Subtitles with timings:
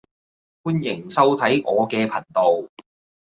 [0.63, 2.67] 歡迎收睇我嘅頻道